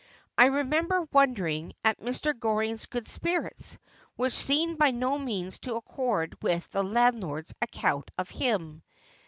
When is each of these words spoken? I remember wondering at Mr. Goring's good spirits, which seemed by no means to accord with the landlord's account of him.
I 0.35 0.45
remember 0.45 1.07
wondering 1.11 1.73
at 1.85 1.99
Mr. 2.01 2.33
Goring's 2.35 2.87
good 2.87 3.07
spirits, 3.07 3.77
which 4.15 4.33
seemed 4.33 4.79
by 4.79 4.89
no 4.89 5.19
means 5.19 5.59
to 5.59 5.75
accord 5.75 6.35
with 6.41 6.67
the 6.69 6.81
landlord's 6.83 7.53
account 7.61 8.09
of 8.17 8.27
him. 8.27 8.81